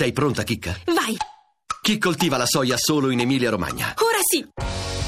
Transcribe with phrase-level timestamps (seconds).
[0.00, 0.74] Sei pronta, Chicca?
[0.86, 1.14] Vai!
[1.82, 3.96] Chi coltiva la soia solo in Emilia-Romagna?
[3.98, 4.48] Ora sì!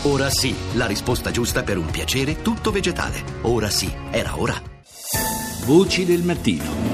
[0.02, 3.24] Ora sì, la risposta giusta per un piacere tutto vegetale.
[3.40, 4.60] Ora sì, era ora.
[5.64, 6.91] Voci del mattino.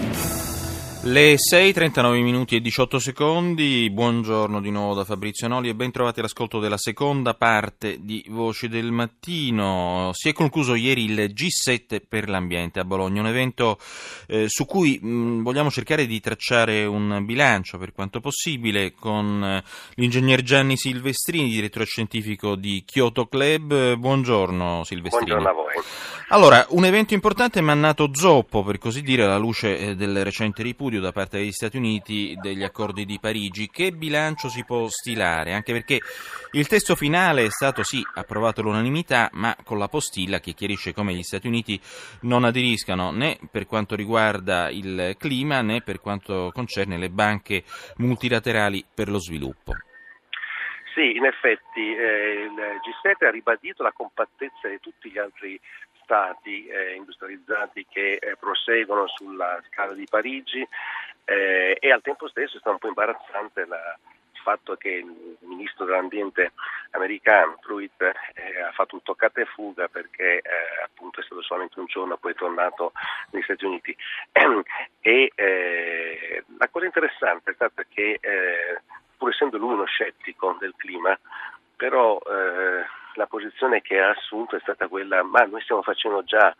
[1.08, 6.20] Le 6.39 minuti e 18 secondi, buongiorno di nuovo da Fabrizio Noli e ben trovati
[6.20, 10.10] all'ascolto della seconda parte di Voci del Mattino.
[10.12, 13.78] Si è concluso ieri il G7 per l'ambiente a Bologna, un evento
[14.26, 19.64] eh, su cui mh, vogliamo cercare di tracciare un bilancio per quanto possibile con eh,
[19.94, 23.94] l'ingegner Gianni Silvestrini, direttore scientifico di Kyoto Club.
[23.94, 25.30] Buongiorno Silvestrini.
[25.30, 25.82] Buongiorno a voi.
[26.30, 30.62] Allora, un evento importante ma nato zoppo, per così dire, alla luce eh, del recente
[30.62, 33.68] ripudio da parte degli Stati Uniti degli accordi di Parigi.
[33.68, 35.52] Che bilancio si può stilare?
[35.52, 36.00] Anche perché
[36.52, 41.14] il testo finale è stato sì approvato all'unanimità, ma con la postilla che chiarisce come
[41.14, 41.80] gli Stati Uniti
[42.22, 47.64] non aderiscano né per quanto riguarda il clima né per quanto concerne le banche
[47.96, 49.72] multilaterali per lo sviluppo.
[50.98, 55.56] Sì, in effetti eh, il G7 ha ribadito la compattezza di tutti gli altri
[56.08, 60.66] stati eh, industrializzati che eh, proseguono sulla scala di Parigi
[61.26, 63.98] eh, e al tempo stesso è stato un po' imbarazzante la,
[64.32, 66.52] il fatto che il ministro dell'ambiente
[66.92, 70.42] americano, Pruitt, eh, ha fatto un toccata e fuga perché eh,
[70.82, 72.92] appunto è stato solamente un giorno poi è tornato
[73.30, 73.94] negli Stati Uniti.
[75.02, 78.18] e eh, la cosa interessante è stata che
[79.18, 81.18] pur essendo lui uno scettico del clima,
[81.76, 82.86] però eh,
[83.18, 86.54] la posizione che ha assunto è stata quella, ma noi stiamo facendo già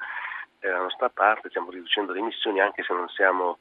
[0.59, 3.59] eh, la nostra parte, stiamo riducendo le emissioni anche se non siamo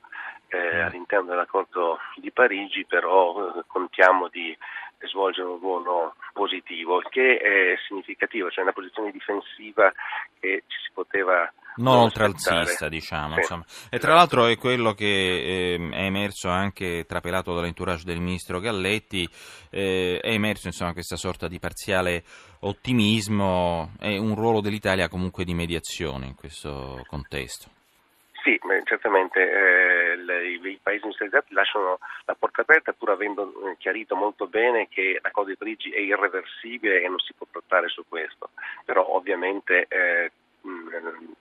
[0.47, 4.57] eh, all'interno dell'accordo di Parigi, però eh, contiamo di
[5.01, 9.93] svolgere un ruolo positivo, che è significativo, cioè una posizione difensiva
[10.39, 13.41] che ci si poteva non oltralzista, diciamo.
[13.41, 13.55] Sì.
[13.89, 19.27] E tra l'altro è quello che eh, è emerso anche trapelato dall'entourage del ministro Galletti,
[19.69, 22.23] eh, è emerso insomma, questa sorta di parziale
[22.61, 27.69] ottimismo e un ruolo dell'Italia comunque di mediazione in questo contesto.
[28.43, 34.15] Sì, certamente eh, le, i paesi industrializzati lasciano la porta aperta pur avendo eh, chiarito
[34.15, 38.05] molto bene che la cosa di Parigi è irreversibile e non si può trattare su
[38.07, 38.51] questo,
[38.85, 40.31] però ovviamente eh,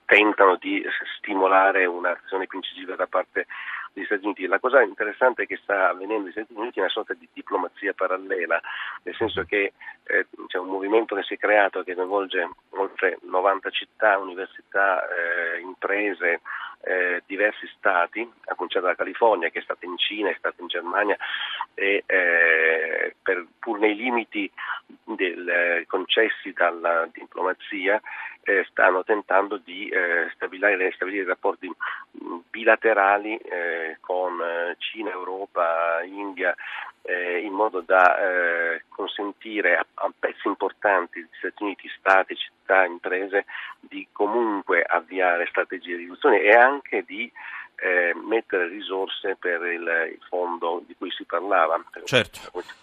[0.07, 0.81] tentano di
[1.17, 3.45] stimolare un'azione più incisiva da parte
[3.91, 4.47] degli Stati Uniti.
[4.47, 8.59] La cosa interessante che sta avvenendo negli Stati Uniti è una sorta di diplomazia parallela,
[9.03, 9.73] nel senso che
[10.03, 15.59] eh, c'è un movimento che si è creato che coinvolge oltre 90 città, università, eh,
[15.59, 16.39] imprese,
[16.83, 20.67] eh, diversi stati, a cominciare dalla California, che è stata in Cina, è stata in
[20.67, 21.17] Germania,
[21.73, 24.49] e eh, per, pur nei limiti
[25.03, 28.01] del, eh, concessi dalla diplomazia,
[28.43, 36.01] eh, stanno tentando di eh, stabilire, stabilire, rapporti mm, bilaterali eh, con eh, Cina, Europa,
[36.03, 36.55] India,
[37.01, 38.15] eh, in modo da
[38.89, 43.45] consentire a, a, pezzi importanti di Stati Uniti, Stati, città, imprese
[43.79, 47.31] di comunque avviare strategie di riduzione e anche di
[47.79, 52.39] eh, mettere risorse per il, il, fondo di cui si parlava, certo.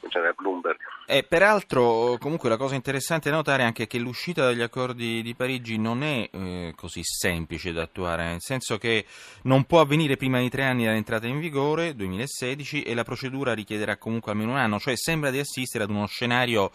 [0.08, 0.78] c'era Bloomberg.
[1.06, 5.34] E peraltro, comunque, la cosa interessante da notare è anche che l'uscita dagli accordi di
[5.34, 9.04] Parigi non è eh, così semplice da attuare, nel senso che
[9.42, 13.96] non può avvenire prima di tre anni dall'entrata in vigore, 2016, e la procedura richiederà
[13.96, 16.70] comunque almeno un anno, cioè sembra di assistere ad uno scenario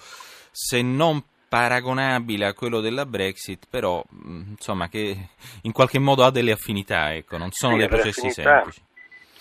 [0.51, 5.17] se non paragonabile a quello della Brexit, però insomma che
[5.63, 8.81] in qualche modo ha delle affinità, ecco, non sono sì, dei processi semplici.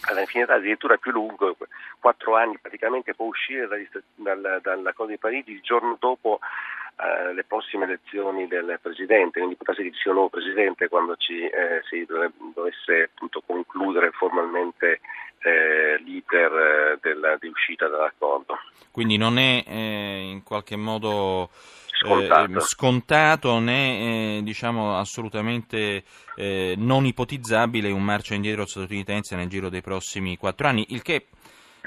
[0.03, 1.55] All'infinità addirittura più lungo,
[2.01, 6.39] quattro anni praticamente può uscire dal, dall'accordo di Parigi il giorno dopo
[6.97, 11.15] eh, le prossime elezioni del Presidente, quindi potrebbe che ci sia un nuovo Presidente quando
[11.17, 15.01] ci, eh, si dovesse appunto, concludere formalmente
[15.41, 18.59] eh, l'iter eh, della, di uscita dall'accordo.
[18.91, 21.51] Quindi non è eh, in qualche modo
[21.98, 26.04] scontato, eh, scontato né eh, diciamo, assolutamente
[26.36, 31.26] eh, non ipotizzabile un marcia indietro statunitense nel giro dei prossimi quattro anni, il che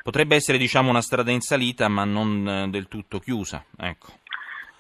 [0.04, 3.64] potrebbe essere diciamo, una strada in salita ma non eh, del tutto chiusa.
[3.78, 4.20] Ecco.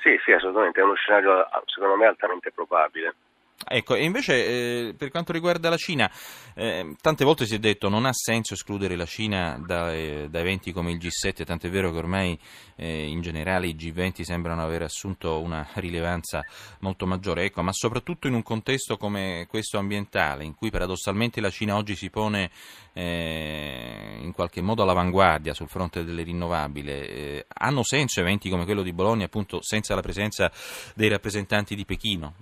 [0.01, 3.15] Sì, sì, assolutamente, è uno scenario secondo me altamente probabile.
[3.63, 6.11] Ecco, e invece eh, per quanto riguarda la Cina,
[6.55, 10.27] eh, tante volte si è detto che non ha senso escludere la Cina da, eh,
[10.29, 12.37] da eventi come il G7, tant'è vero che ormai
[12.75, 16.43] eh, in generale i G20 sembrano aver assunto una rilevanza
[16.79, 21.51] molto maggiore, ecco, ma soprattutto in un contesto come questo ambientale, in cui paradossalmente la
[21.51, 22.49] Cina oggi si pone
[22.93, 28.81] eh, in qualche modo all'avanguardia sul fronte delle rinnovabili, eh, hanno senso eventi come quello
[28.81, 30.51] di Bologna appunto senza la presenza
[30.95, 32.33] dei rappresentanti di Pechino?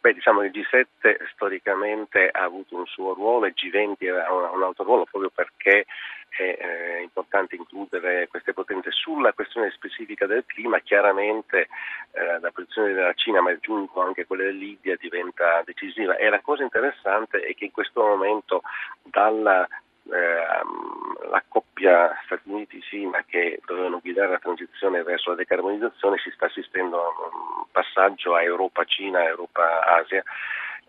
[0.00, 4.84] Beh, diciamo il G7 storicamente ha avuto un suo ruolo e G20 ha un altro
[4.84, 5.84] ruolo proprio perché
[6.30, 11.68] è eh, importante includere queste potenze sulla questione specifica del clima, chiaramente
[12.12, 16.16] eh, la posizione della Cina, ma aggiungo anche quella dell'India, diventa decisiva.
[16.16, 18.62] E la cosa interessante è che in questo momento
[19.02, 19.68] dalla
[20.08, 26.46] eh, la coppia Stati Uniti-Cina che dovevano guidare la transizione verso la decarbonizzazione si sta
[26.46, 30.22] assistendo a un passaggio a Europa-Cina, Europa-Asia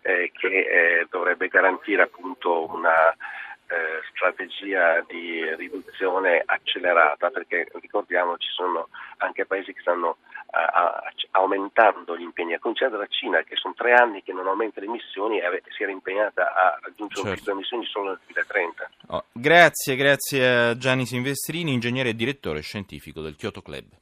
[0.02, 3.14] eh, che eh, dovrebbe garantire appunto una
[4.22, 8.88] strategia di riduzione accelerata perché ricordiamo ci sono
[9.18, 10.18] anche paesi che stanno
[10.50, 11.02] a,
[11.32, 14.86] aumentando gli impegni, a cominciare dalla Cina che sono tre anni che non aumenta le
[14.86, 17.50] emissioni e si era impegnata a raggiungere certo.
[17.50, 18.90] un emissioni solo nel 2030.
[19.08, 24.00] Oh, grazie, grazie a Gianni Silvestrini, ingegnere e direttore scientifico del Kyoto Club.